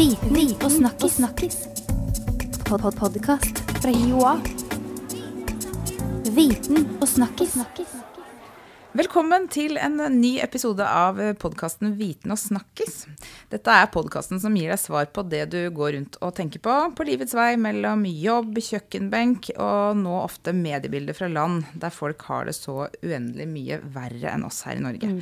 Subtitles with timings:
[0.00, 1.12] Viten og snakkis.
[1.12, 1.56] snakkis.
[2.64, 4.40] Pod -pod Podkast fra Joa.
[6.36, 7.56] Viten og snakkis.
[8.90, 13.04] Velkommen til en ny episode av podkasten Viten og snakkis.
[13.52, 16.74] Dette er podkasten som gir deg svar på det du går rundt og tenker på
[16.98, 22.50] på livets vei mellom jobb, kjøkkenbenk og nå ofte mediebilder fra land der folk har
[22.50, 25.12] det så uendelig mye verre enn oss her i Norge.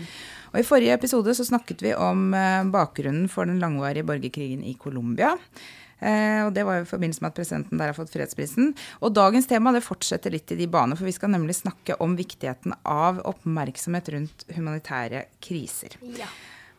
[0.54, 4.78] Og I forrige episode så snakket vi om eh, bakgrunnen for den langvarige borgerkrigen i
[4.80, 5.34] Colombia.
[6.00, 8.74] Eh, og Det var jo i forbindelse med at presidenten der har fått fredsprisen.
[9.02, 12.16] Og Dagens tema det fortsetter litt i de baner, for vi skal nemlig snakke om
[12.18, 15.98] viktigheten av oppmerksomhet rundt humanitære kriser.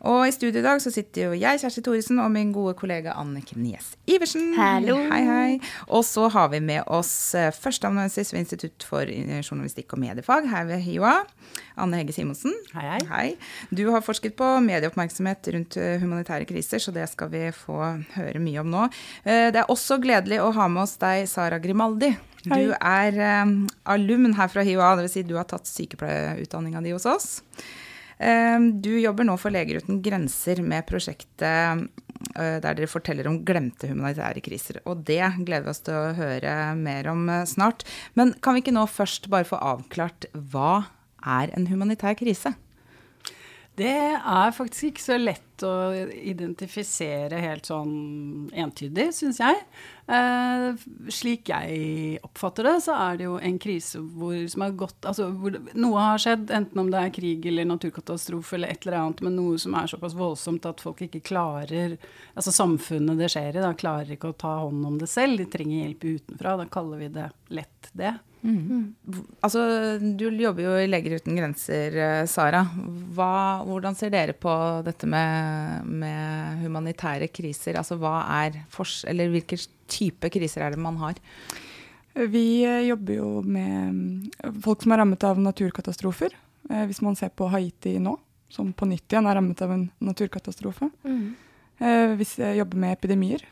[0.07, 3.17] Og i studio i dag så sitter jo jeg, Kjersti Thoresen, og min gode kollega
[3.19, 4.53] Anniken Nies Iversen.
[4.55, 4.95] Hallo.
[5.11, 5.57] Hei, hei.
[5.91, 10.69] Og så har vi med oss eh, førsteamanuensis ved Institutt for journalistikk og mediefag her
[10.69, 11.17] ved HiOA,
[11.83, 12.55] Anne Hegge Simonsen.
[12.77, 13.01] Hei, hei.
[13.09, 13.25] hei.
[13.75, 17.81] Du har forsket på medieoppmerksomhet rundt eh, humanitære kriser, så det skal vi få
[18.15, 18.87] høre mye om nå.
[19.25, 22.13] Eh, Det er også gledelig å ha med oss deg, Sara Grimaldi.
[22.47, 22.63] Hei.
[22.63, 23.53] Du er eh,
[23.91, 25.17] alumn her fra HiOA, dvs.
[25.19, 27.29] Si du har tatt sykepleierutdanninga di hos oss.
[28.19, 31.87] Eh, Du jobber nå for Leger uten grenser med prosjektet
[32.35, 34.81] eh, der dere forteller om glemte humanitære kriser.
[34.85, 37.85] Og det gleder vi oss til å høre mer om eh, snart.
[38.19, 40.89] Men kan vi ikke nå først bare få avklart hva
[41.25, 42.53] er en humanitær krise?
[43.79, 45.73] Det er faktisk ikke så lett å
[46.15, 49.63] identifisere helt sånn entydig, syns jeg.
[50.09, 55.05] Eh, slik jeg oppfatter det, så er det jo en krise hvor, som har gått
[55.05, 58.97] Altså hvor noe har skjedd, enten om det er krig eller naturkatastrofe eller et eller
[59.03, 61.99] annet, men noe som er såpass voldsomt at folk ikke klarer
[62.33, 65.37] Altså samfunnet det skjer i, da klarer ikke å ta hånd om det selv.
[65.37, 66.57] De trenger hjelp utenfra.
[66.57, 68.15] Da kaller vi det lett det.
[69.43, 69.61] Altså,
[69.99, 72.61] du jobber jo i Leger uten grenser, eh, Sara.
[73.15, 74.53] Hva, hvordan ser dere på
[74.85, 75.48] dette med,
[75.85, 77.77] med humanitære kriser?
[77.79, 79.59] Altså, hva er fors eller hvilke
[79.89, 81.19] type kriser er det man har?
[82.13, 86.35] Vi eh, jobber jo med mm, folk som er rammet av naturkatastrofer.
[86.69, 88.17] Eh, Hvis man ser på Haiti nå,
[88.49, 90.89] som på nytt igjen er rammet av en naturkatastrofe.
[91.05, 91.35] Mm.
[92.19, 93.43] Vi jeg jobber med epidemier.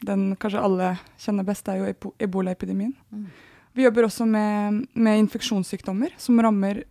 [0.00, 2.94] Den kanskje alle kjenner best, er jo ebolaepidemien.
[3.12, 3.26] Mm.
[3.74, 6.84] Vi jobber også med, med infeksjonssykdommer som rammer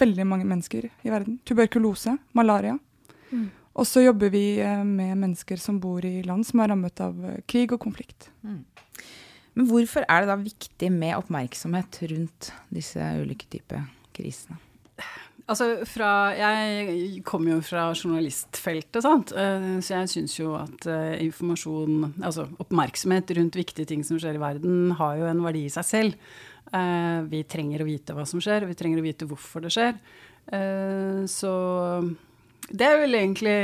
[0.00, 1.38] veldig mange mennesker i verden.
[1.46, 2.74] Tuberkulose, malaria.
[3.74, 7.16] Og så jobber vi eh, med mennesker som bor i land som er rammet av
[7.26, 8.28] eh, krig og konflikt.
[8.44, 13.84] Men hvorfor er det da viktig med oppmerksomhet rundt disse ulike typer
[14.14, 14.60] krisene?
[15.44, 19.34] Altså fra, Jeg kommer jo fra journalistfeltet, sant?
[19.36, 20.86] Eh, så jeg syns jo at
[21.20, 25.74] informasjon, altså oppmerksomhet rundt viktige ting som skjer i verden, har jo en verdi i
[25.74, 26.30] seg selv.
[26.72, 29.98] Eh, Vi trenger å vite hva som skjer, vi trenger å vite hvorfor det skjer.
[30.48, 31.52] Eh, Så
[32.72, 33.54] det er vel egentlig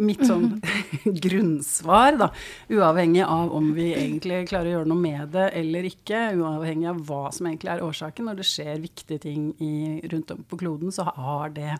[0.00, 0.56] mitt sånn
[1.26, 2.28] grunnsvar, da.
[2.72, 6.22] Uavhengig av om vi egentlig klarer å gjøre noe med det eller ikke.
[6.40, 8.30] Uavhengig av hva som egentlig er årsaken.
[8.30, 9.72] Når det skjer viktige ting i,
[10.12, 11.76] rundt om på kloden, så, har det,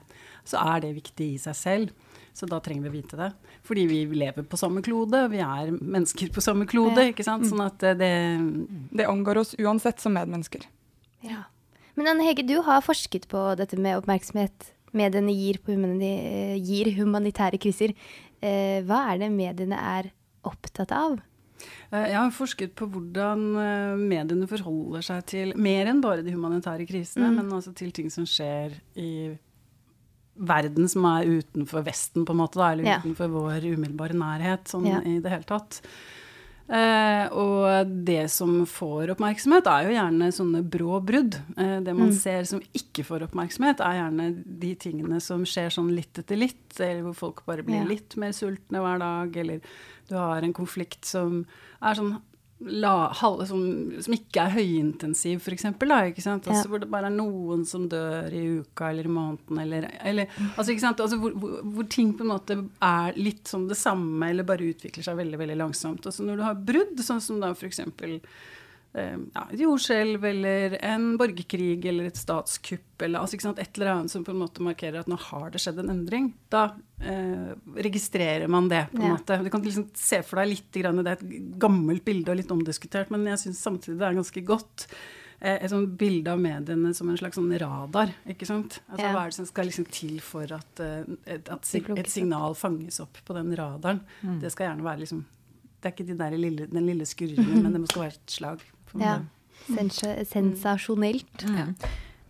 [0.49, 2.13] så er det viktig i seg selv.
[2.37, 3.31] Så da trenger vi å vite det.
[3.69, 7.09] Fordi vi lever på samme klode, vi er mennesker på samme klode.
[7.13, 7.49] ikke sant?
[7.49, 8.13] Sånn at det
[8.93, 10.69] Det angår oss uansett som medmennesker.
[11.25, 11.47] Ja.
[11.95, 16.13] Men Anne Hege, du har forsket på dette med oppmerksomhet mediene gir, på humani
[16.63, 17.95] gir humanitære kriser.
[18.43, 20.11] Eh, hva er det mediene er
[20.45, 21.21] opptatt av?
[21.93, 26.33] Eh, Jeg har forsket på hvordan eh, mediene forholder seg til mer enn bare de
[26.35, 27.37] humanitære krisene, Mm.
[27.37, 29.39] men også til ting som skjer i
[30.37, 32.99] verden som er utenfor Vesten, på en måte, da, eller Ja.
[33.01, 35.01] utenfor vår umiddelbare nærhet sånn Ja.
[35.05, 35.83] i det hele tatt.
[36.69, 41.35] Eh, og det som får oppmerksomhet, er jo gjerne sånne brå brudd.
[41.59, 42.17] Eh, det man Mm.
[42.19, 46.81] ser som ikke får oppmerksomhet, er gjerne de tingene som skjer sånn litt etter litt,
[46.81, 47.85] eller hvor folk bare blir Ja.
[47.85, 49.61] litt mer sultne hver dag, eller
[50.09, 51.47] du har en konflikt som
[51.83, 52.21] er sånn
[52.67, 53.63] la, halve, som,
[54.05, 55.65] som ikke er høyintensiv, f.eks.
[55.71, 56.63] Altså, Ja.
[56.71, 60.75] Hvor det bare er noen som dør i uka eller i måneden, eller, eller altså?
[60.93, 64.71] Altså, hvor, hvor, hvor ting på en måte er litt som det samme, eller bare
[64.73, 66.07] utvikler seg veldig veldig langsomt.
[66.07, 67.81] Altså, når du har brudd, sånn som da f.eks.
[68.95, 74.11] Eh, ja, et jordskjelv eller en borgerkrig eller et statskupp eller altså, et eller annet
[74.13, 76.67] som på en måte markerer at nå har det skjedd en endring, da
[77.01, 77.55] eh,
[77.87, 78.83] registrerer man det.
[78.93, 79.15] på en Ja.
[79.17, 79.39] måte.
[79.43, 82.53] Du kan liksom se for deg litt, grann, det er et gammelt bilde og litt
[82.53, 84.87] omdiskutert, men jeg syns samtidig det er ganske godt.
[85.41, 88.13] Eh, et sånt bilde av mediene som en slags sånn radar.
[88.29, 88.81] ikke sant?
[88.91, 89.13] Altså, Ja.
[89.17, 93.01] Hva er det som skal liksom til for at, eh, et, at et signal fanges
[93.01, 94.01] opp på den radaren?
[94.39, 95.25] Det skal gjerne være liksom
[95.83, 98.61] Det er ikke de der lille, den lille skurringen, men det skal være et slag.
[99.01, 99.21] Ja.
[99.69, 101.45] Sens sensasjonelt.
[101.47, 101.75] Mm.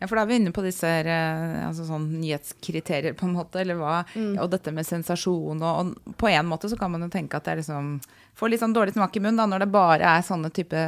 [0.02, 3.60] Ja, for da er vi inne på disse eh, altså sånn nyhetskriterier, på en måte.
[3.62, 4.34] Eller hva, Mm.
[4.42, 5.62] Og dette med sensasjon.
[5.62, 8.00] Og, og på en måte så kan man jo tenke at det er liksom
[8.34, 10.78] Får litt sånn dårlig smak i munnen da, når det bare er sånne type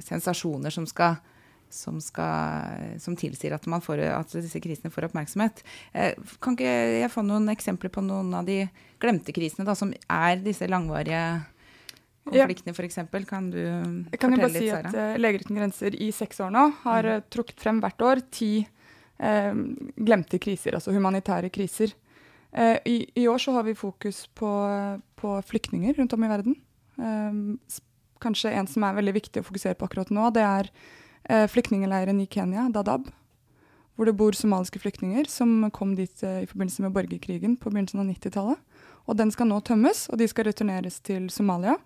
[0.00, 1.18] sensasjoner som skal
[1.68, 5.62] som, skal, som tilsier at, man får, at disse krisene får oppmerksomhet.
[5.92, 6.70] Eh, Kan ikke
[7.02, 8.62] jeg få noen eksempler på noen av de
[9.02, 11.20] glemte krisene, da, som er disse langvarige
[12.26, 12.98] konfliktene, f.eks.?
[13.28, 15.12] Kan du kan fortelle litt, Jeg kan jo bare si at Sara?
[15.14, 17.28] uh, Leger uten grenser i seks år nå har mm.
[17.32, 18.50] trukket frem hvert år ti
[19.18, 19.54] eh,
[19.96, 21.94] glemte kriser, altså humanitære kriser.
[22.52, 24.50] Eh, i, I år så har vi fokus på,
[25.16, 26.56] på flyktninger rundt om i verden.
[26.98, 27.78] Eh,
[28.22, 30.70] kanskje en som er veldig viktig å fokusere på akkurat nå, det er
[31.28, 33.10] eh, flyktningleiren i Kenya, Dadaab.
[33.96, 38.02] Hvor det bor somaliske flyktninger som kom dit eh, i forbindelse med borgerkrigen på begynnelsen
[38.02, 38.82] av 90-tallet.
[39.06, 41.76] Og den skal nå tømmes, og de skal returneres til Somalia.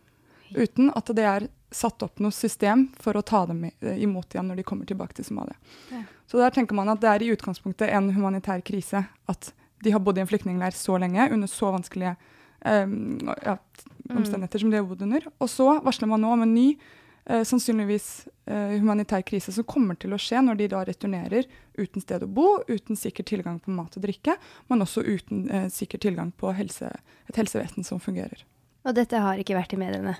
[0.56, 4.48] Uten at det er satt opp noe system for å ta dem eh, imot igjen
[4.50, 5.56] når de kommer tilbake til Somalia.
[5.92, 6.02] Ja.
[6.26, 10.02] Så der tenker man at det er i utgangspunktet en humanitær krise at de har
[10.02, 12.16] bodd i en flyktningleir så lenge under så vanskelige
[12.64, 13.56] um, ja,
[14.10, 15.26] omstendigheter som de har bodd under.
[15.38, 16.66] Og så varsler man nå om en ny,
[17.24, 18.08] eh, sannsynligvis
[18.46, 21.48] eh, humanitær krise som kommer til å skje når de da returnerer
[21.78, 24.36] uten sted å bo, uten sikker tilgang på mat og drikke,
[24.68, 26.92] men også uten eh, sikker tilgang på helse,
[27.30, 28.44] et helsevesen som fungerer.
[28.84, 30.18] Og dette har ikke vært i mediene.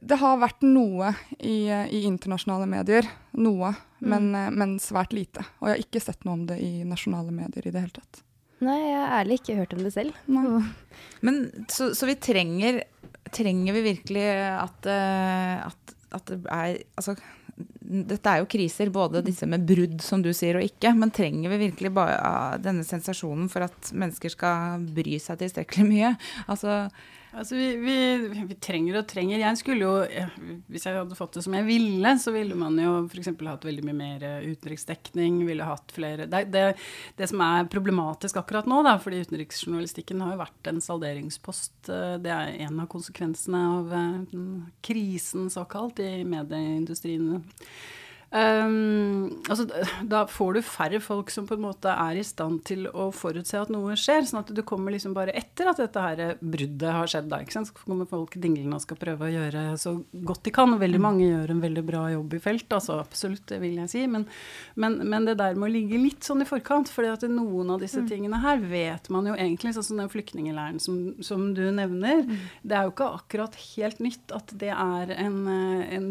[0.00, 3.06] Det har vært noe i, i internasjonale medier,
[3.36, 5.44] noe, men, eh, men svært lite.
[5.60, 8.22] Og jeg har ikke sett noe om det i nasjonale medier i det hele tatt.
[8.64, 10.16] Nei, jeg har ærlig ikke hørt om det selv.
[10.28, 10.62] Nei.
[11.26, 12.82] Men så, så vi trenger
[13.30, 17.14] Trenger vi virkelig at, eh, at, at det er Altså,
[17.90, 20.92] dette er jo kriser, både disse med brudd, som du sier, og ikke.
[20.96, 26.12] Men trenger vi virkelig bare denne sensasjonen for at mennesker skal bry seg tilstrekkelig mye?
[26.46, 26.84] Altså,
[27.30, 29.38] Altså, vi, vi, vi trenger og trenger.
[29.38, 30.24] Jeg skulle jo,
[30.70, 33.30] Hvis jeg hadde fått det som jeg ville, så ville man jo f.eks.
[33.46, 35.38] hatt veldig mye mer eh, utenriksdekning.
[35.46, 36.64] ville hatt flere, det, det,
[37.18, 41.76] det som er problematisk akkurat nå, da, fordi utenriksjournalistikken har jo vært en salderingspost.
[41.86, 44.40] eh, Det er en av konsekvensene av eh,
[44.90, 47.44] krisen, såkalt, i medieindustrien.
[48.30, 49.64] Um, altså,
[50.06, 53.58] da får du færre folk som på en måte er i stand til å forutse
[53.58, 54.22] at noe skjer.
[54.28, 57.26] Sånn at du kommer liksom bare etter at dette her bruddet har skjedd.
[57.30, 57.70] Da, ikke sant?
[57.72, 60.76] Så kommer folk dinglende og skal prøve å gjøre så godt de kan.
[60.76, 63.92] Og veldig mange gjør en veldig bra jobb i felt, altså absolutt, det vil jeg
[63.92, 64.04] si.
[64.10, 64.26] Men,
[64.80, 68.02] men, men det der med å ligge litt sånn i forkant, for noen av disse
[68.06, 72.22] tingene her vet man jo egentlig, sånn som den flyktningleiren som, som du nevner.
[72.62, 76.08] Det er jo ikke akkurat helt nytt at det er en, eh, en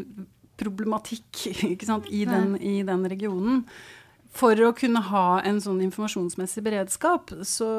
[0.60, 1.48] problematikk
[1.90, 3.64] sant, i, den, i den regionen.
[4.30, 7.70] For å kunne ha en sånn informasjonsmessig beredskap, så,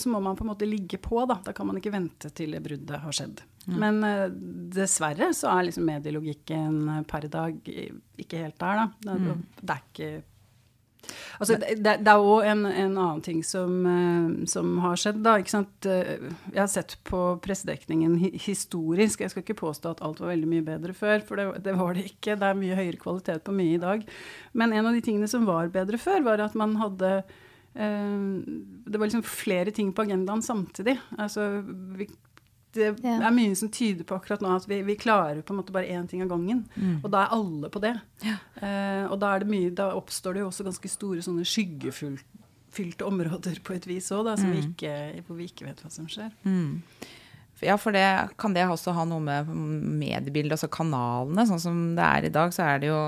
[0.00, 1.20] så, må man på en måte ligge på.
[1.28, 1.36] Da.
[1.44, 3.42] da kan man ikke vente til det bruddet har skjedd.
[3.66, 3.76] Mm.
[3.82, 4.24] Men uh,
[4.72, 8.88] dessverre så er liksom medielogikken per dag ikke helt der, da.
[9.04, 9.44] Det, mm.
[9.60, 10.10] det er ikke
[11.38, 15.20] Altså, det, det er òg en, en, annen ting som, uh, som, har skjedd.
[15.24, 15.36] da?
[15.38, 19.22] Uh, jeg har sett på pressedekningen historisk.
[19.22, 21.96] Jeg skal ikke påstå at alt var veldig mye bedre før, for det, det, var
[21.96, 22.38] det ikke.
[22.38, 24.06] Det er mye høyere kvalitet på mye i dag.
[24.58, 28.38] Men en av de tingene som var bedre før, var at man hadde uh,
[28.88, 30.98] Det var liksom flere ting på agendaen samtidig.
[31.18, 31.50] Altså,
[31.98, 32.10] vi,
[32.76, 35.74] det er mye som tyder på akkurat nå at vi, vi klarer på en måte
[35.74, 36.64] bare én ting av gangen.
[36.74, 36.98] Mm.
[37.02, 37.94] Og da er alle på det.
[38.24, 38.36] Ja.
[38.60, 43.76] Uh, og da, mye, da, oppstår det jo også ganske store sånne skyggefylte områder på
[43.78, 45.24] et vis òg, mm.
[45.26, 46.34] hvor vi ikke vet hva som skjer.
[46.44, 46.82] Mm.
[47.60, 48.04] Ja, for det,
[48.38, 51.42] kan det også ha noe med mediebildet, altså kanalene?
[51.48, 53.00] Sånn som det er i dag, så er det jo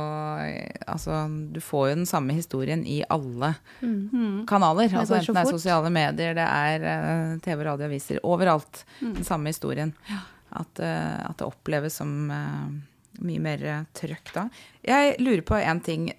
[0.90, 1.22] Altså,
[1.54, 4.46] du får jo den samme historien i alle mm.
[4.50, 4.90] kanaler.
[4.90, 8.20] Altså enten det er sosiale medier, det er uh, TV, radio, aviser.
[8.26, 9.14] Overalt mm.
[9.20, 9.94] den samme historien.
[10.50, 12.66] At, uh, at, det oppleves som uh,
[13.22, 14.48] mye mer trøkk da.
[14.86, 16.10] Jeg lurer på én ting.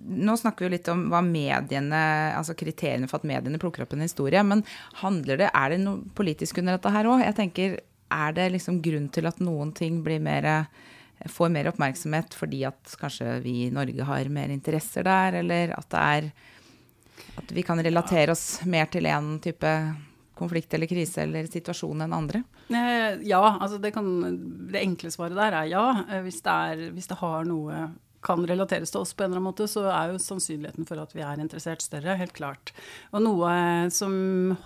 [0.00, 2.00] Nå snakker vi litt om hva mediene,
[2.36, 4.42] altså kriteriene for at mediene plukker opp en historie.
[4.46, 4.64] Men
[5.02, 7.24] handler det, er det noe politisk under dette her òg?
[7.24, 7.76] Jeg tenker,
[8.10, 10.48] er det liksom grunn til at noen ting blir mer,
[11.30, 15.90] får mer oppmerksomhet fordi at kanskje vi i Norge har mer interesser der, eller at
[15.92, 16.32] det er
[17.36, 19.70] At vi kan relatere oss mer til en type
[20.34, 22.42] konflikt eller krise eller situasjon enn andre?
[22.72, 24.08] Ja, altså det, kan,
[24.72, 25.84] det enkle svaret der er ja.
[26.24, 27.90] Hvis det, er, hvis det har noe
[28.24, 31.14] kan relateres til oss på en eller annen måte, så er jo sannsynligheten for at
[31.16, 32.16] vi er interessert, større.
[32.20, 32.72] Helt klart.
[33.14, 33.52] Og noe
[33.94, 34.12] som,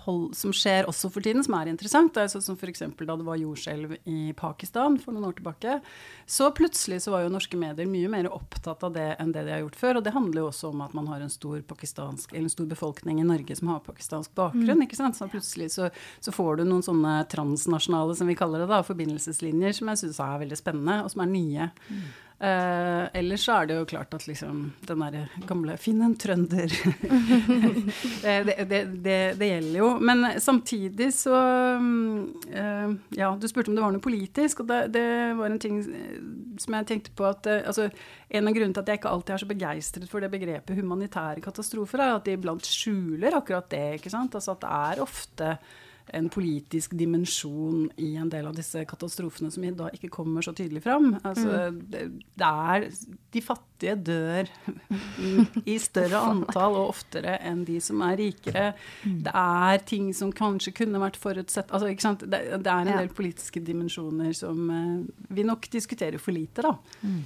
[0.03, 2.83] hold, som skjer også for tiden, som er interessant, er sånn som f.eks.
[2.83, 5.77] da det var jordskjelv i Pakistan for noen år tilbake.
[6.27, 9.55] Så plutselig så var jo norske medier mye mer opptatt av det enn det de
[9.55, 9.99] har gjort før.
[9.99, 13.21] Og det handler jo også om at man har en stor, eller en stor befolkning
[13.21, 14.75] i Norge som har pakistansk bakgrunn.
[14.81, 14.85] Mm.
[14.87, 15.17] ikke sant?
[15.17, 19.79] Så plutselig så, så, får du noen sånne transnasjonale, som vi kaller det, da, forbindelseslinjer
[19.79, 21.71] som jeg syns er veldig spennende, og som er nye.
[21.87, 22.05] Mm.
[22.35, 26.67] Uh, ellers så er det jo klart at liksom den derre gamle 'finn en trønder'
[28.25, 29.87] det, det, det, det, gjelder jo.
[30.03, 31.37] Men samtidig så
[31.79, 35.05] uh, Ja, du spurte om det var noe politisk, og det,
[35.39, 35.79] var en ting
[36.59, 37.87] som jeg tenkte på at uh, altså,
[38.27, 41.39] En av grunnene til at jeg ikke alltid er så begeistret for det begrepet humanitære
[41.45, 43.85] katastrofer, er at de iblant skjuler akkurat det.
[44.01, 44.35] ikke sant?
[44.35, 45.55] Altså at det er ofte
[46.13, 50.83] en politisk dimensjon i en del av disse katastrofene som da ikke kommer så tydelig
[50.85, 51.15] fram.
[51.25, 51.79] Altså, mm.
[51.91, 52.03] det,
[52.37, 52.85] det, er
[53.33, 54.51] De fattige dør
[55.73, 58.67] i større antall og oftere enn de som er rikere.
[59.03, 59.17] Mm.
[59.25, 63.11] Det er ting som kanskje kunne vært forutsett altså, ikke det, det, er en del
[63.15, 66.75] politiske dimensjoner som uh, vi nok diskuterer for lite, da.
[67.01, 67.23] Mm.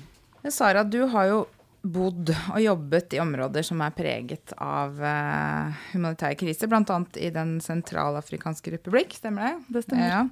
[0.47, 1.39] Sara, du har jo
[1.81, 6.97] bodd og jobbet i områder som er preget av uh, humanitær krise, bl.a.
[7.21, 9.75] i Den sentralafrikanske republikk, stemmer det?
[9.75, 10.09] Det stemmer.
[10.09, 10.23] Ja.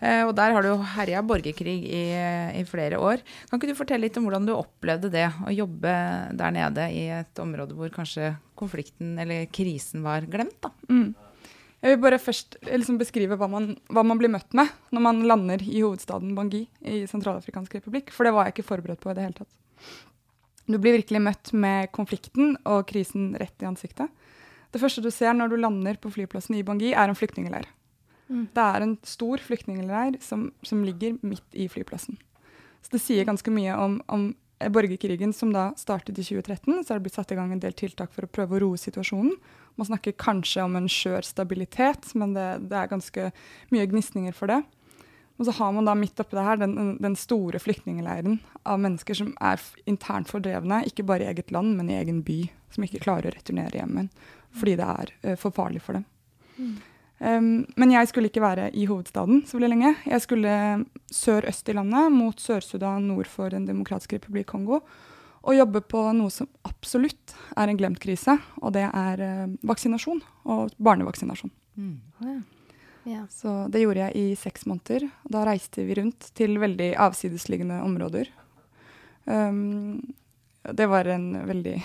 [0.00, 2.02] Uh, og der har du herja borgerkrig i,
[2.60, 3.22] i, flere år.
[3.50, 5.92] Kan ikke du fortelle litt om hvordan du opplevde det, å jobbe
[6.38, 10.72] der nede i et område hvor kanskje konflikten eller krisen var glemt, da?
[10.90, 11.14] Mm.
[11.84, 15.20] Jeg vil bare først liksom beskrive hva man, hva man, blir møtt med når man
[15.28, 19.14] lander i hovedstaden Bangui i Sentralafrikansk republikk, for det var jeg ikke forberedt på i
[19.18, 19.52] det hele tatt.
[20.66, 24.10] Du blir virkelig møtt med konflikten og krisen rett i ansiktet.
[24.74, 27.68] Det første du ser når du lander på flyplassen i Bangui, er en flyktningleir.
[28.26, 28.48] Mm.
[28.54, 32.18] Det er en stor flyktningleir som, som, ligger midt i flyplassen.
[32.82, 34.26] Så det sier ganske mye om, om
[34.72, 36.82] borgerkrigen som da startet i 2013.
[36.82, 38.80] Så er det blitt satt i gang en del tiltak for å prøve å roe
[38.80, 39.36] situasjonen.
[39.78, 43.30] Man snakker kanskje om en skjør stabilitet, men det, det er ganske
[43.74, 44.62] mye gnisninger for det.
[45.36, 49.18] Og så har man da midt oppi det her den, den store flyktningleiren av mennesker
[49.18, 53.02] som er internt fordrevne, ikke bare i eget land, men i egen by, som ikke
[53.04, 54.12] klarer å returnere hjem igjen
[54.56, 56.06] fordi det er uh, for farlig for dem.
[56.56, 56.76] Mm.
[57.18, 57.48] Um,
[57.80, 59.90] men jeg skulle ikke være i hovedstaden så veldig lenge.
[60.08, 60.54] Jeg skulle
[61.12, 64.80] sør-øst i landet, mot Sør-Sudan nord for Den demokratiske republikk Kongo,
[65.46, 70.24] og jobbe på noe som absolutt er en glemt krise, og det er uh, vaksinasjon
[70.48, 71.52] og barnevaksinasjon.
[71.76, 71.96] Mm.
[72.24, 72.38] Ja.
[73.06, 73.22] Ja.
[73.30, 75.06] Så det gjorde jeg i seks måneder.
[75.30, 78.30] Da reiste vi rundt til veldig avsidesliggende områder.
[79.24, 80.00] Um,
[80.66, 81.76] det var en veldig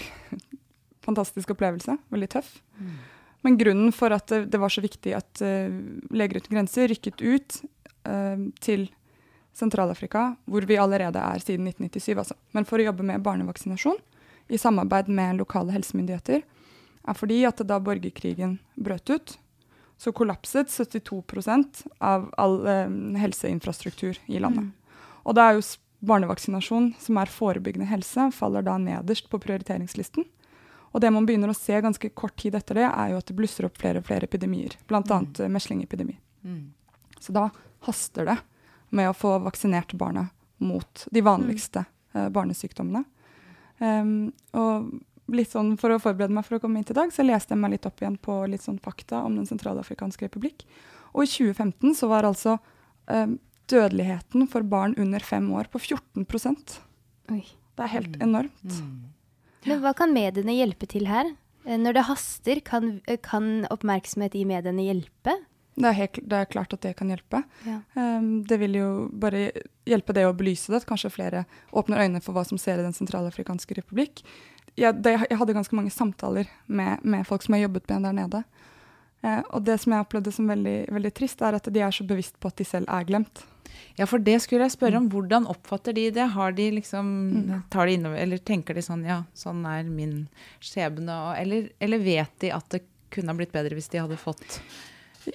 [1.05, 1.97] fantastisk opplevelse.
[2.09, 2.55] Veldig tøff.
[2.79, 2.95] Mm.
[3.45, 5.69] Men grunnen for at det, det var så viktig at uh,
[6.09, 7.59] Leger uten grenser rykket ut
[8.09, 8.89] uh, til
[9.53, 12.37] Sentral-Afrika, hvor vi allerede er siden 1997, altså.
[12.55, 13.99] Men for å jobbe med barnevaksinasjon
[14.49, 16.41] i samarbeid med lokale helsemyndigheter,
[17.01, 19.35] er fordi at da borgerkrigen brøt ut,
[20.01, 21.23] så kollapset 72
[21.99, 22.89] av all eh,
[23.21, 24.63] helseinfrastruktur i landet.
[24.63, 24.71] Mm.
[25.29, 25.65] Og da er jo
[26.09, 30.25] barnevaksinasjon, som er forebyggende helse, faller da nederst på prioriteringslisten.
[30.91, 33.37] Og det man begynner å se ganske kort tid etter det, er jo at det
[33.37, 35.03] blusser opp flere og flere epidemier, bl.a.
[35.05, 35.29] Mm.
[35.37, 36.17] Eh, meslingepidemi.
[36.49, 36.63] Mm.
[37.21, 37.51] Så da
[37.85, 38.39] haster det
[38.89, 40.31] med å få vaksinert barna
[40.65, 42.17] mot de vanligste mm.
[42.17, 43.05] uh, barnesykdommene.
[43.77, 44.89] Um, og
[45.31, 47.61] litt sånn for å forberede meg for å komme hit i dag, så leste jeg
[47.61, 50.65] meg litt opp igjen på litt sånn fakta om Den sentralafrikanske republikk.
[51.13, 52.57] Og i 2015 så var altså
[53.11, 53.37] eh,
[53.71, 56.79] dødeligheten for barn under fem år på 14%
[57.31, 57.43] Oi.
[57.77, 58.23] Det er helt mm.
[58.25, 58.73] enormt.
[58.75, 58.97] Mm.
[59.69, 61.29] Men hva kan mediene hjelpe til her?
[61.63, 65.37] Eh, når det haster, kan, kan oppmerksomhet i mediene hjelpe?
[65.71, 67.43] Det er, helt, det er, klart at det kan hjelpe.
[67.63, 67.77] Ja.
[67.95, 69.49] Um, det vil jo bare
[69.87, 72.85] hjelpe det å belyse det, at kanskje flere åpner øynene for hva som ser i
[72.85, 74.19] Den sentralafrikanske republikk
[74.79, 78.17] jeg, det, jeg, hadde ganske mange samtaler med, med, folk som har jobbet med der
[78.17, 78.43] nede.
[79.21, 82.05] Uh, og det som jeg opplevde som veldig, veldig, trist, er at de er så
[82.07, 83.43] bevisst på at de selv er glemt.
[83.99, 85.07] Ja, for det skulle jeg spørre om.
[85.07, 85.11] Mm.
[85.13, 86.27] Hvordan oppfatter de det?
[86.33, 87.51] Har de liksom, mm.
[87.73, 90.25] tar de innover, eller tenker de sånn ja, sånn er min
[90.63, 91.17] skjebne?
[91.39, 94.61] Eller, eller, vet de at det kunne ha blitt bedre hvis de hadde fått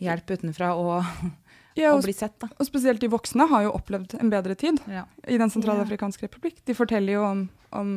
[0.00, 1.04] hjelp utenfra og,
[1.78, 2.36] ja, og, og bli sett?
[2.42, 2.50] da?
[2.56, 5.06] Og spesielt de voksne har jo opplevd en bedre tid ja.
[5.26, 6.62] i Den sentralafrikanske republikk.
[6.66, 7.96] De forteller jo om, om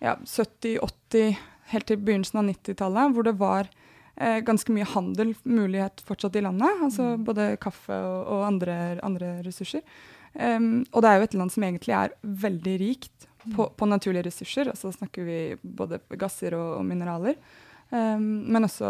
[0.00, 1.36] ja, 70-80,
[1.74, 3.68] helt til begynnelsen av 90-tallet, hvor det var
[4.16, 6.84] eh, ganske mye handel, mulighet fortsatt i landet.
[6.86, 7.26] Altså mm.
[7.28, 9.84] både kaffe og, og andre, andre, ressurser.
[10.30, 13.74] Um, og det er jo et land som egentlig er veldig rikt på, mm.
[13.76, 14.70] på naturlige ressurser.
[14.72, 17.38] Altså snakker vi både gasser og, og mineraler.
[17.90, 18.88] Um, men også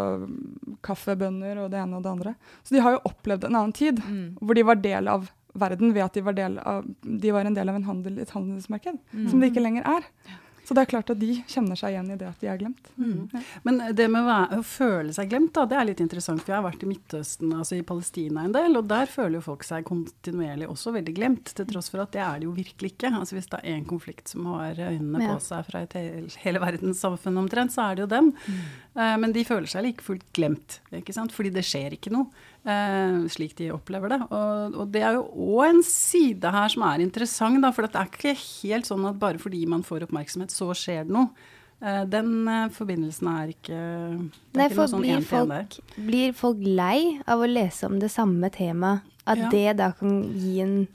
[0.85, 2.35] kaffebønner og det ene og det andre.
[2.61, 4.41] Så de har jo opplevd en annen tid, mm.
[4.41, 7.69] hvor de var del av verden ved at de var, av, de var en del
[7.69, 9.27] av en handel, et handelsmarked, mm.
[9.31, 10.07] som de ikke lenger er.
[10.71, 12.91] Så det er klart at de kjenner seg igjen i det at de er glemt.
[12.95, 13.25] Mm.
[13.33, 13.39] Ja.
[13.67, 16.43] Men det med å, føle seg glemt, da, det er litt interessant.
[16.45, 19.47] For jeg har vært i Midtøsten, altså i Palestina en del, og der føler jo
[19.49, 21.51] folk seg kontinuerlig også veldig glemt.
[21.57, 23.11] Til tross for at det er det jo virkelig ikke.
[23.17, 25.33] Altså Hvis det er én konflikt som har øynene ja.
[25.33, 25.97] på seg fra et
[26.45, 28.31] hele verdenssamfunn omtrent, så er det jo den.
[28.31, 28.63] Mm.
[28.91, 31.31] Eh, men de føler seg like fullt glemt, ikke sant?
[31.31, 32.27] fordi det skjer ikke noe.
[32.67, 34.19] Eh, slik de opplever det.
[34.27, 35.23] Og, og det er jo
[35.55, 39.19] òg en side her som er interessant, da, for det er ikke helt sånn at
[39.21, 41.31] bare fordi man får oppmerksomhet, så skjer det noe.
[41.81, 42.45] Eh, den
[42.75, 45.79] forbindelsen er ikke det er Nei, ikke noe sånn blir folk,
[46.11, 49.07] blir folk lei av å lese om det samme temaet?
[49.25, 49.49] At Ja.
[49.53, 50.87] det da kan gi en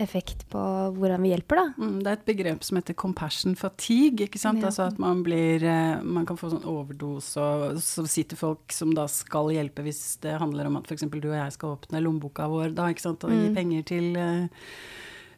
[0.00, 0.60] effekt på
[0.96, 1.64] hvordan vi hjelper, da?
[1.78, 4.26] Mm, det er et begrep som heter compassion fatigue.
[4.26, 4.60] ikke sant?
[4.62, 4.70] Ja.
[4.70, 8.94] Altså at man blir eh, Man kan få sånn overdose, og så sitter folk som
[8.96, 11.06] da skal hjelpe hvis det handler om at f.eks.
[11.10, 13.54] du og jeg skal åpne lommeboka vår da, ikke sant, og gi Mm.
[13.56, 14.48] penger til eh,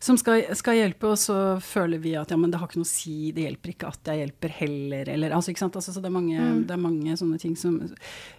[0.02, 2.88] som skal, skal hjelpe, og så føler vi at ja, men det har ikke noe
[2.88, 5.76] å si, det hjelper ikke at jeg hjelper heller, eller altså, ikke sant.
[5.78, 6.64] Altså, så det er, mange, Mm.
[6.66, 7.76] det er mange sånne ting som,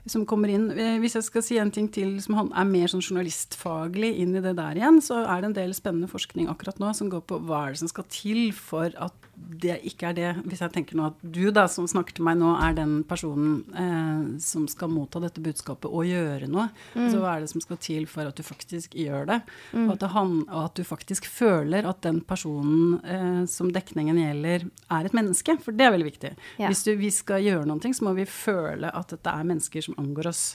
[0.05, 0.65] som kommer inn.
[0.75, 4.41] Eh, Hvis jeg skal si en ting til som er mer sånn journalistfaglig inn i
[4.43, 7.39] det der igjen, så er det en del spennende forskning akkurat nå som går på
[7.47, 10.95] hva er det som skal til for at det ikke er det Hvis jeg tenker
[10.99, 14.91] nå at du da som snakker til meg nå, er den personen eh, som skal
[14.93, 18.35] motta dette budskapet og gjøre noe, så hva er det som skal til for at
[18.37, 19.39] du faktisk gjør det?
[19.73, 24.67] Og, at han, og at du faktisk føler at den personen eh, som dekningen gjelder,
[24.89, 25.57] er et menneske.
[25.63, 26.35] For det er veldig viktig.
[26.61, 26.69] Ja.
[26.71, 29.97] Hvis du, vi skal gjøre noe, så må vi føle at dette er mennesker som
[30.01, 30.45] angår oss.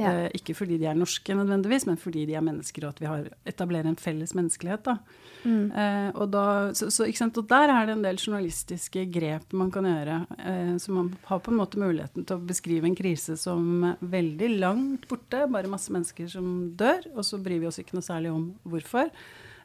[0.00, 0.12] Ja.
[0.12, 3.08] Eh, ikke fordi de er norske nødvendigvis, men fordi de er mennesker, og at vi
[3.10, 4.88] har etablerer en felles menneskelighet.
[4.88, 4.96] Da.
[5.44, 5.66] Mm.
[5.70, 6.44] Eh, og, da,
[6.78, 10.18] så, så, og der er det en del journalistiske grep man kan gjøre.
[10.38, 14.52] Eh, så man har på en måte muligheten til å beskrive en krise som veldig
[14.58, 18.34] langt borte, bare masse mennesker som dør, og så bryr vi oss ikke noe særlig
[18.34, 19.12] om hvorfor.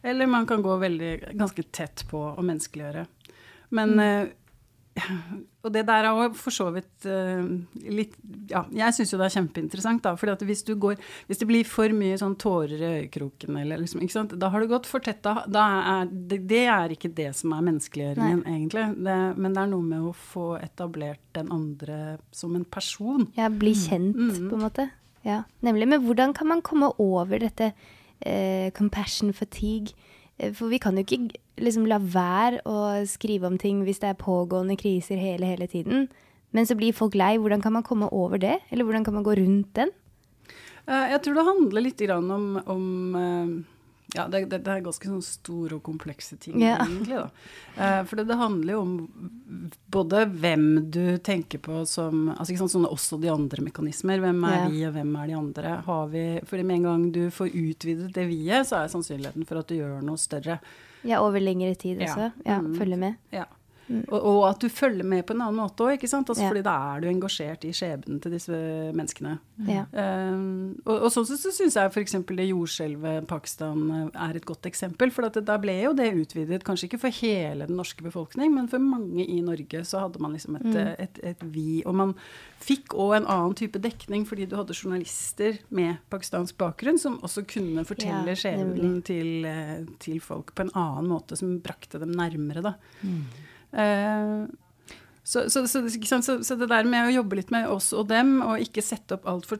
[0.04, 3.06] Eller man kan gå veldig, ganske tett på å menneskeliggjøre.
[3.77, 4.27] Men eh,
[5.66, 7.44] og det der er òg for så vidt eh,
[7.94, 8.16] litt
[8.50, 10.16] Ja, jeg syns jo det er kjempeinteressant, da.
[10.18, 14.34] For hvis Hvis det blir for mye sånn tårer i øyekroken, eller liksom Ikke sant.
[14.39, 15.22] Da har du gått for tett.
[15.22, 15.66] Da, da
[16.01, 18.88] er det, det er ikke det som er menneskeliggjøringen, egentlig.
[19.04, 23.27] Det, men det er noe med å få etablert den andre som en person.
[23.38, 24.50] Ja, bli kjent, Mm.
[24.50, 24.89] på en måte.
[25.27, 25.88] Ja, nemlig.
[25.92, 27.74] Men hvordan kan man komme over dette
[28.21, 29.93] eh, compassion fatigue?
[30.39, 34.09] Eh, For vi kan jo ikke liksom la være å skrive om ting hvis det
[34.09, 36.07] er pågående kriser hele, hele tiden.
[36.53, 37.38] Men så blir folk lei.
[37.38, 38.59] Hvordan kan man komme over det?
[38.71, 39.89] Eller hvordan kan man gå rundt den?
[40.88, 43.47] Eh, jeg tror det handler litt om, om eh,
[44.15, 46.79] ja, det, det, det er ganske sånn store og komplekse ting, yeah.
[46.85, 47.17] egentlig.
[47.17, 47.25] da.
[47.75, 48.93] Eh, for det, det handler jo om
[49.91, 54.22] både hvem du tenker på som altså ikke sant, sånne Også de andre mekanismer.
[54.24, 54.72] Hvem er yeah.
[54.72, 55.75] vi, og hvem er de andre?
[55.89, 59.59] Har vi, fordi med en gang du får utvidet det vi-et, så er sannsynligheten for
[59.59, 60.59] at du gjør noe større.
[61.07, 62.07] Ja, over lengre tid Ja.
[62.07, 62.31] også.
[62.46, 62.74] Ja, Mm.
[62.79, 63.15] Følge med.
[63.31, 63.46] Ja.
[63.87, 64.01] Mm.
[64.11, 66.01] Og, og at du følger med på en annen måte òg.
[66.03, 66.50] Altså, Ja.
[66.50, 68.57] Fordi da er du engasjert i skjebnen til disse
[68.93, 69.37] menneskene.
[69.67, 69.85] Ja.
[69.95, 72.17] Um, og, og sånn sett så syns jeg f.eks.
[72.27, 75.11] det jordskjelvet Pakistan eh, er et godt eksempel.
[75.15, 78.83] For da ble jo det utvidet, kanskje ikke for hele den norske befolkning, men for
[78.83, 80.75] mange i Norge så hadde man liksom et, Mm.
[80.75, 81.81] et, et, et vi.
[81.87, 82.13] Og man
[82.59, 87.45] fikk òg en annen type dekning fordi du hadde journalister med pakistansk bakgrunn som også
[87.47, 92.11] kunne fortelle Ja, skjebnen til, eh, til folk på en annen måte, som brakte dem
[92.17, 92.73] nærmere, da.
[93.03, 93.45] Eh,
[95.27, 98.38] så, så, så, så, så det der med å jobbe litt med oss og dem,
[98.46, 99.60] og ikke sette opp altfor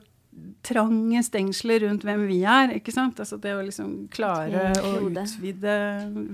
[0.62, 3.17] trange stengsler rundt hvem vi er, ikke sant.
[3.24, 5.74] Altså det å liksom klare å utvide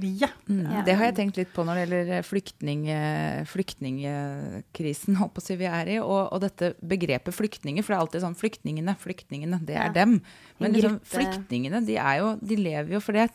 [0.02, 0.34] vi-et.
[0.50, 0.82] Mm, Ja.
[0.84, 5.94] Det har jeg tenkt litt på når det gjelder flyktning, eh, flyktningkrisen si vi er
[5.96, 7.84] i, og, og dette begrepet flyktninger.
[7.84, 9.94] For det er alltid sånn flyktningene, flyktningene, det er Ja.
[10.04, 10.20] dem.
[10.60, 13.30] Men liksom, flyktningene, de er jo De lever jo for det.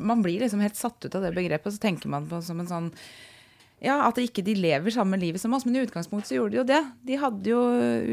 [0.00, 2.58] Man blir liksom helt satt ut av det begrepet, og så tenker man på som
[2.60, 2.90] en sånn
[3.82, 6.56] ja, At ikke de lever samme livet som oss, men i utgangspunktet så gjorde de
[6.56, 6.82] jo det.
[7.04, 7.58] De hadde jo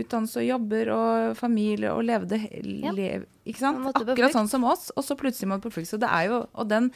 [0.01, 2.39] utdannelse og jobber og familie og levde
[2.83, 2.91] Ja.
[2.91, 3.85] lev, ikke sant?
[3.95, 5.87] Akkurat sånn som oss, og så plutselig må du på flukt.
[5.87, 6.91] Så det er jo, og, den,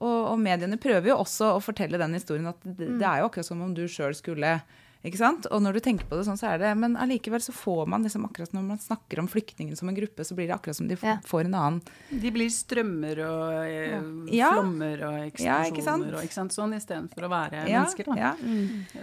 [0.00, 2.98] og, og mediene prøver jo også å fortelle den historien at det, Mm.
[2.98, 4.60] det er jo akkurat som om du sjøl skulle
[5.06, 5.46] ikke sant?
[5.54, 8.02] Og når du tenker på det sånn, så er det Men allikevel så får man
[8.02, 10.88] liksom akkurat når man snakker om flyktningene som en gruppe, så blir det akkurat som
[10.90, 11.18] de Ja.
[11.24, 14.50] får en annen De blir strømmer og eh, Ja.
[14.56, 16.52] flommer og Ja, eksplosjoner og ikke sant?
[16.52, 18.04] sånn istedenfor å være ja, mennesker.
[18.10, 18.16] Da.
[18.16, 18.32] ja.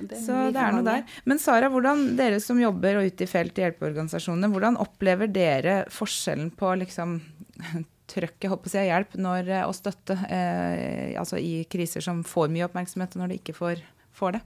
[0.01, 1.03] Det, Så det er noe der.
[1.25, 5.85] Men Sara, hvordan, dere som jobber og ute i felt i hjelpeorganisasjonene, hvordan opplever dere
[5.89, 7.21] forskjellen på liksom
[8.11, 12.67] trøkket håper jeg, hjelp når, eh, og støtte eh, altså i kriser som får mye
[12.67, 13.81] oppmerksomhet, og når de ikke får,
[14.13, 14.41] får det?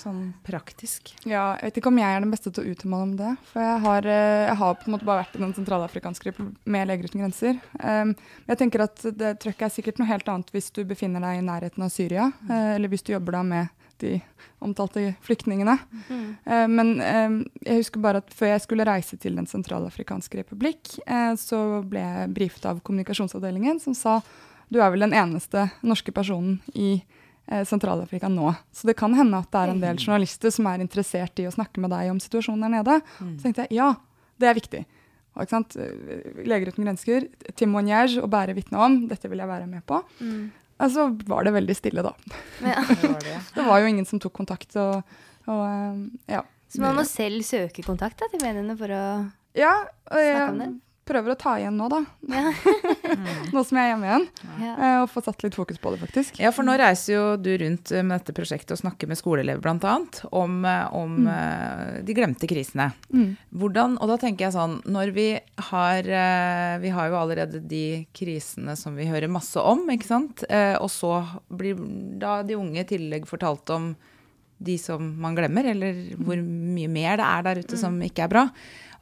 [0.00, 1.12] Sånn praktisk.
[1.24, 3.32] Ja, jeg vet ikke om jeg er den beste til å uttale meg om det.
[3.50, 6.70] For jeg har, eh, jeg har på en måte bare vært i den sentralafrikanske republikk
[6.76, 7.60] med Leger uten grenser.
[7.80, 8.14] Um,
[8.46, 11.46] jeg tenker at det trøkket er sikkert noe helt annet hvis du befinner deg i
[11.46, 12.54] nærheten av Syria, mm.
[12.76, 14.18] eller hvis du jobber da med de
[14.60, 15.78] omtalte flyktningene.
[16.10, 16.26] Mm.
[16.44, 20.98] Uh, men um, jeg husker bare at før jeg skulle reise til Den sentralafrikanske republikk,
[21.08, 24.20] uh, så ble jeg brifet av kommunikasjonsavdelingen som sa
[24.68, 28.50] du er vel den eneste norske personen i eh, Sentral-Afrika nå.
[28.74, 31.54] Så det kan hende at det er en del journalister som er interessert i å
[31.54, 33.00] snakke med deg om situasjonen der nede.
[33.18, 33.92] Så tenkte jeg ja,
[34.42, 34.84] det er viktig.
[35.36, 35.76] Og?
[36.48, 37.26] Leger uten grenser,
[37.60, 40.00] timonier å bære vitne om, dette vil jeg være med på.
[40.20, 40.46] Mm.
[40.76, 42.12] Så så var det veldig stille, da.
[42.60, 42.82] Ja.
[43.00, 43.38] Det var det.
[43.54, 44.76] Det var jo ingen som tok kontakt.
[44.76, 45.16] Og,
[45.48, 46.42] og eh, ja.
[46.68, 49.04] Så man må selv søke kontakt da, til mediene for å
[49.56, 49.72] Ja,
[50.10, 50.68] og Snakke om det?
[51.06, 52.00] Prøver å ta igjen nå, da.
[52.32, 52.50] Ja.
[53.54, 54.24] Nå som jeg er hjemme igjen.
[54.60, 54.72] Ja.
[54.74, 56.40] eh, Og få satt litt fokus på det, faktisk.
[56.42, 59.62] Ja, for nå reiser jo du rundt eh, med dette prosjektet og snakker med skoleelever
[59.62, 59.94] bl.a.
[60.30, 62.02] om, eh, om mm.
[62.06, 62.90] de glemte krisene.
[63.14, 63.36] Mm.
[63.54, 65.28] Hvordan, og da tenker jeg sånn, når vi
[65.70, 66.10] har
[66.82, 70.44] Vi har jo allerede de krisene som vi hører masse om, ikke sant.
[70.50, 71.78] Eh, Og så blir
[72.20, 73.94] da de unge i tillegg fortalt om
[74.58, 78.32] de som man glemmer, eller hvor mye mer det er der ute som ikke er
[78.32, 78.44] bra.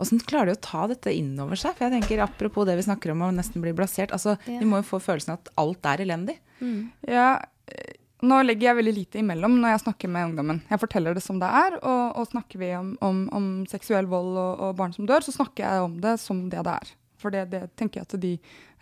[0.03, 1.77] Åssen klarer de å ta dette inn over seg?
[1.77, 4.11] For jeg tenker, Apropos det vi snakker om å nesten bli blasert.
[4.11, 4.59] altså, Ja.
[4.59, 6.39] De må jo få følelsen at alt er elendig.
[6.61, 6.91] Mm.
[7.07, 7.39] Ja,
[7.69, 10.63] eh, nå legger jeg veldig lite imellom når jeg snakker med ungdommen.
[10.71, 14.35] Jeg forteller det som det er, og, og snakker vi om, om, om seksuell vold
[14.37, 16.95] og, og barn som dør, så snakker jeg om det som det det er.
[17.21, 18.33] For det, det tenker jeg at de,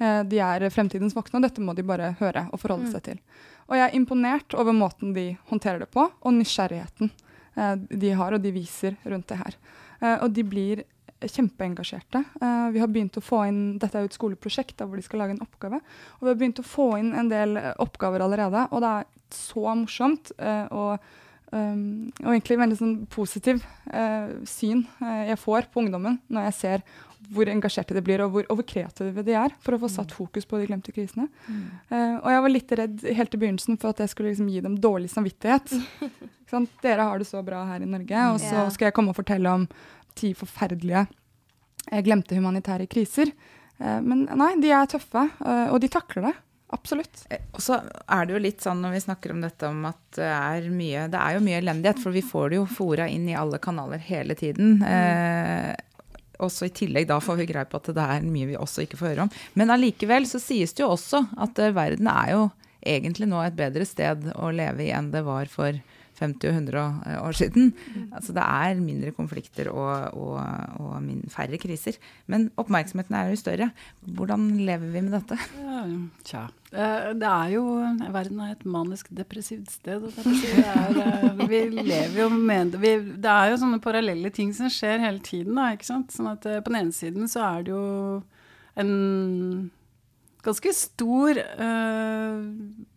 [0.00, 3.20] eh, de er fremtidens voksne, og dette må de bare høre og forholde seg til.
[3.68, 7.12] Og jeg er imponert over måten de håndterer det på, og nysgjerrigheten
[7.56, 9.58] eh, de har og de viser rundt det her.
[10.00, 10.84] Eh, og de blir
[11.22, 12.24] kjempeengasjerte.
[12.42, 15.06] Eh, vi har begynt å få inn, Dette er jo et skoleprosjekt da, hvor de
[15.06, 15.80] skal lage en oppgave.
[16.18, 19.74] Og vi har begynt å få inn en del oppgaver allerede, og det er så
[19.78, 20.32] morsomt.
[20.38, 20.98] eh, og,
[21.52, 26.58] um, og egentlig veldig sånn positiv uh, syn uh, jeg får på ungdommen når jeg
[26.58, 26.84] ser
[27.32, 30.12] hvor engasjerte de blir, og hvor, og hvor kreative de er for å få satt
[30.14, 31.28] fokus på de glemte krisene.
[31.48, 34.62] Eh, og jeg var litt redd helt i begynnelsen for at jeg skulle liksom gi
[34.64, 35.74] dem dårlig samvittighet.
[36.42, 36.76] Ikke sant?
[36.84, 39.56] Dere har det så bra her i Norge, og så skal jeg komme og fortelle
[39.62, 39.66] om
[40.18, 41.06] ti forferdelige
[41.90, 43.32] eh, glemte humanitære kriser.
[43.82, 46.34] Uh, men nei, de er tøffe, uh, og de takler det.
[46.72, 47.26] Absolutt.
[47.52, 50.28] Og så er det jo litt sånn når vi snakker om dette om at det
[50.28, 53.36] er mye Det er jo mye elendighet, for vi får det jo fora inn i
[53.36, 54.78] alle kanaler hele tiden.
[54.80, 55.74] Eh,
[56.46, 59.00] også i tillegg da får vi greie på at det er mye vi også ikke
[59.00, 59.32] får høre om.
[59.58, 62.44] Men allikevel så sies det jo også at eh, verden er jo
[62.82, 65.78] egentlig nå et bedre sted å leve i enn det var for
[66.22, 67.72] 50 og 100 år siden.
[68.14, 70.38] Altså det er mindre konflikter og, og,
[70.82, 71.98] og færre kriser.
[72.30, 73.70] Men oppmerksomheten er jo større.
[74.18, 75.38] Hvordan lever vi med dette?
[75.62, 75.71] Ja,
[76.26, 76.46] Tja.
[76.72, 77.64] Eh, Det er jo
[78.14, 80.06] Verden er et manisk depressivt sted.
[80.16, 82.76] Det er, eh, vi lever jo med.
[82.82, 85.54] Vi, det er jo sånne parallelle ting som skjer hele tiden.
[85.58, 86.14] Da, ikke sant?
[86.14, 88.22] Sånn at eh, På den ene siden så er det jo
[88.80, 89.70] en
[90.42, 92.38] ganske stor uh,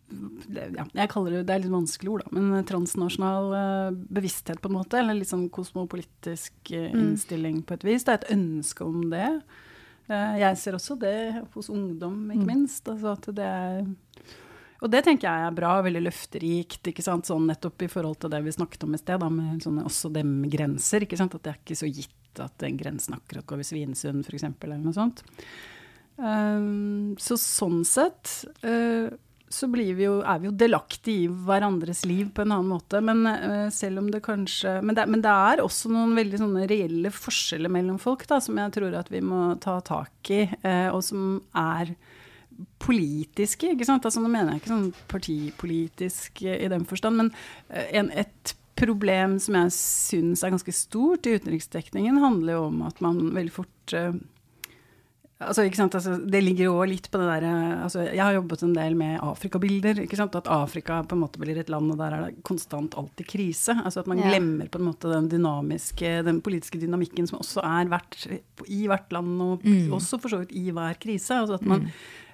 [0.06, 4.70] ja, jeg kaller det, det er litt vanskelig ord, da, men transnasjonal uh, bevissthet, på
[4.70, 5.00] en måte.
[5.00, 8.06] Eller litt sånn kosmopolitisk eh, innstilling på et vis.
[8.06, 9.30] Det er et ønske om det.
[10.06, 12.88] Eh, jeg ser også det hos ungdom, ikke minst.
[12.88, 13.86] Altså at det er
[14.84, 16.90] og det tenker jeg er bra, veldig løfterikt?
[17.00, 20.10] Sånn nettopp i forhold til det vi snakket om i sted, da, med sånne, også
[20.12, 21.06] det med grenser.
[21.06, 21.34] ikke sant?
[21.34, 24.82] At det er ikke så gitt at den grensen akkurat går ved Svinesund, f.eks., eller
[24.82, 25.24] noe sånt.
[26.16, 29.08] Um, så sånn sett uh,
[29.48, 33.00] så vi jo, er vi jo delaktige i hverandres liv på en annen måte.
[33.04, 36.66] Men uh, selv om det kanskje men det, men det er også noen veldig sånne
[36.70, 40.90] reelle forskjeller mellom folk da, som jeg tror at vi må ta tak i, uh,
[40.90, 41.94] og som er
[42.82, 43.70] politiske.
[43.74, 44.06] ikke sant?
[44.08, 47.34] Altså, nå mener jeg ikke sånn partipolitisk uh, i den forstand, men
[47.70, 52.98] en, et problem som jeg syns er ganske stort i utenriksdekningen, handler jo om at
[53.04, 53.94] man veldig fort
[55.38, 55.92] Altså, ikke sant?
[55.98, 59.18] Altså, det ligger jo litt på det derre altså, Jeg har jobbet en del med
[59.20, 59.98] Afrikabilder.
[60.24, 63.74] At Afrika på en måte blir et land, og der er det konstant alltid krise.
[63.84, 64.30] Altså At man Ja.
[64.30, 68.16] glemmer på en måte den dynamiske, den politiske dynamikken som også er hvert,
[68.66, 69.92] i hvert land, og Mm.
[69.92, 71.28] også for så vidt i hver krise.
[71.36, 71.90] Altså at man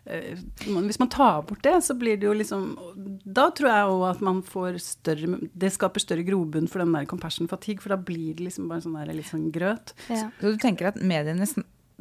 [0.07, 2.77] eh, Hvis man tar bort det, så blir det jo liksom
[3.27, 7.05] Da tror jeg òg at man får større Det skaper større grobunn for den der
[7.07, 9.93] compassion fatigue, for da blir det liksom bare sånn der litt sånn grøt.
[10.09, 10.31] Ja.
[10.41, 11.47] Så du tenker at mediene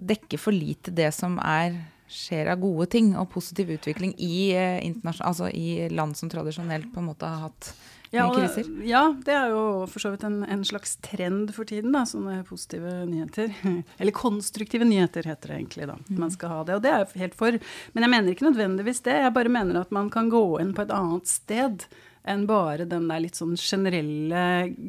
[0.01, 1.77] dekker for lite det som er,
[2.11, 4.83] skjer av gode ting og positiv utvikling i, eh,
[5.21, 7.69] altså i land som tradisjonelt på en måte har hatt
[8.11, 8.67] Ja, mye kriser?
[8.83, 12.41] ja, det er jo for så vidt en, en slags trend for tiden, da, sånne
[12.43, 13.53] positive nyheter.
[14.01, 15.95] Eller konstruktive nyheter, heter det egentlig, da.
[16.19, 17.55] Man skal ha det, og det er jeg helt for.
[17.95, 19.15] Men jeg mener ikke nødvendigvis det.
[19.23, 21.87] Jeg bare mener at man kan gå inn på et annet sted
[22.23, 24.41] enn bare den der litt sånn generelle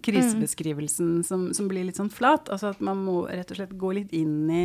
[0.04, 2.50] krisebeskrivelsen som, som blir litt sånn flat.
[2.52, 4.64] Altså at man må rett og slett gå litt inn i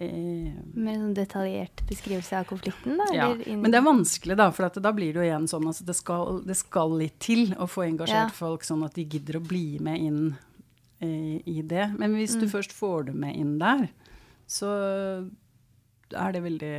[0.00, 3.06] eh, Med sånn detaljert beskrivelse av konflikten, da?
[3.14, 5.94] ja, men det er vanskelig, da, for da blir det jo igjen sånn at det
[5.94, 8.38] skal, det skal litt til å få engasjert Ja.
[8.42, 10.20] folk, sånn at de gidder å bli med inn
[10.98, 11.92] eh, i det.
[11.98, 13.86] Men hvis du først får det med inn der,
[14.50, 14.74] så
[16.14, 16.76] er det veldig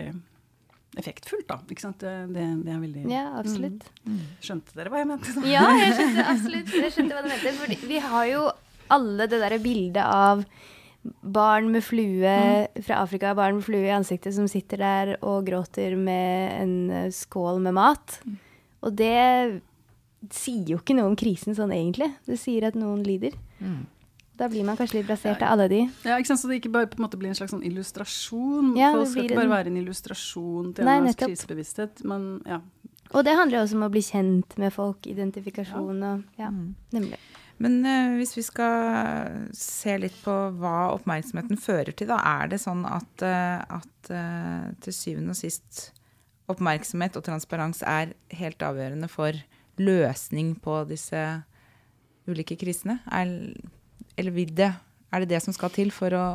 [1.01, 1.59] effektfullt, da.
[1.71, 1.99] Ikke sant?
[2.03, 3.87] Det, det, det er veldig Ja, absolutt.
[4.05, 4.21] Mm.
[4.43, 5.33] Skjønte dere hva jeg mente?
[5.35, 5.43] Da?
[5.49, 7.53] Ja, jeg skjønte absolutt jeg skjønte hva du mente.
[7.63, 8.45] Fordi vi har jo
[8.95, 10.45] alle det derre bildet av
[11.21, 12.33] barn med flue
[12.81, 17.11] fra Afrika, barn med flue i ansiktet som sitter der og gråter med en eh,
[17.13, 18.19] skål med mat.
[18.85, 19.61] Og det
[20.33, 22.09] sier jo ikke noe om krisen sånn egentlig.
[22.25, 23.35] Det sier at noen lider.
[24.35, 25.81] Da blir man kanskje litt blasert av alle de.
[26.03, 26.41] Ja, ikke sant?
[26.41, 28.73] Så det ikke bare på en måte blir en slags sånn illustrasjon.
[28.77, 32.59] Ja, Folk skal ikke bare en- være en illustrasjon til Nei, en krisebevissthet, men ja.
[33.13, 36.49] Og det handler også om å bli kjent med folk, identifikasjon og Ja,
[36.91, 37.17] nemlig.
[37.57, 42.59] Men uh, hvis vi skal se litt på hva oppmerksomheten fører til, da er det
[42.59, 45.91] sånn at, uh, at uh, til syvende og sist
[46.51, 49.31] oppmerksomhet og transparens er helt avgjørende for
[49.79, 51.21] løsning på disse
[52.27, 52.99] ulike krisene?
[53.07, 53.31] Er,
[54.17, 54.71] eller vil det,
[55.11, 56.25] er det det som skal til for å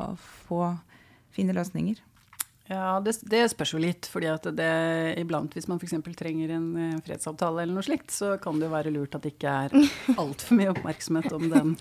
[0.49, 0.63] få
[1.35, 1.99] finne løsninger?
[2.71, 4.07] Ja, det, det spørs jo litt.
[4.07, 4.71] fordi at det
[5.19, 5.97] iblant, hvis man f.eks.
[6.15, 9.33] trenger en eh, fredsavtale eller noe slikt, så kan det jo være lurt at det
[9.35, 9.75] ikke er
[10.23, 11.73] altfor mye oppmerksomhet om den.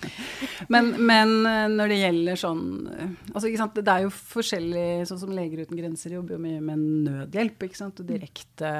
[0.72, 4.88] Men, men eh, når det gjelder sånn eh, altså ikke sant, Det er jo forskjellig
[5.08, 7.68] Sånn som Leger uten grenser jobber jo mye med nødhjelp.
[7.68, 8.74] ikke sant, og direkte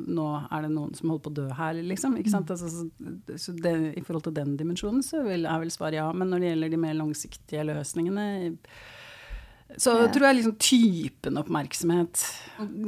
[0.00, 2.16] Nå er det noen som holder på å dø her, liksom.
[2.20, 5.72] ikke sant, altså, så, så det, I forhold til den dimensjonen så vil, er vel
[5.74, 6.08] svaret ja.
[6.16, 8.28] Men når det gjelder de mer langsiktige løsningene
[9.76, 10.08] så Ja.
[10.12, 12.20] tror jeg liksom typen oppmerksomhet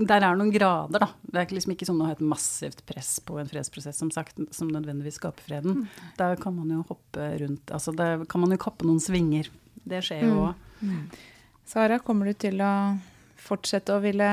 [0.07, 1.09] Der er noen grader, da.
[1.33, 4.37] Det er liksom ikke sånn å ha et massivt press på en fredsprosess som sagt,
[4.55, 5.89] som nødvendigvis skaper freden.
[6.17, 9.49] Da kan man jo hoppe rundt Altså da kan man jo kappe noen svinger.
[9.87, 10.55] Det skjer jo òg.
[11.67, 12.99] Sara, kommer du til å
[13.37, 14.29] fortsette å ville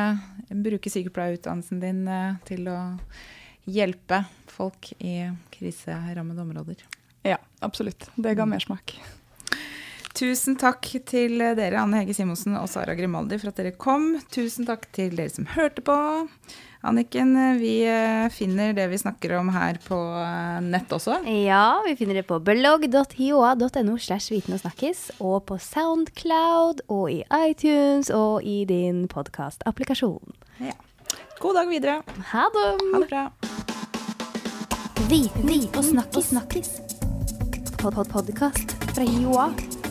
[0.50, 2.78] bruke sykepleierutdannelsen din eh, til å
[3.66, 6.76] hjelpe folk i kriserammede områder?
[7.24, 8.10] Ja, absolutt.
[8.18, 8.94] Det ga mersmak.
[10.24, 14.14] Tusen takk til dere, Anne Hege Simonsen og Sara Grimaldi, for at dere kom.
[14.32, 15.96] Tusen takk til dere som hørte på.
[16.88, 21.18] Anniken, vi eh, finner det vi snakker om her på eh, nett også.
[21.28, 27.20] Ja, vi finner det på blogg.hioa.no slash viten og snakkis, og på Soundcloud, og i
[27.50, 30.40] iTunes, og i din podkastapplikasjon.
[30.64, 30.76] Ja.
[31.44, 32.00] God dag videre.
[32.32, 32.68] Ha det!
[32.80, 33.28] Ha det bra.
[35.12, 36.78] Viten og snakkis.
[37.76, 39.83] Pod -pod Podkast fra Joa.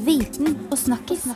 [0.00, 1.26] Viten og snakkis.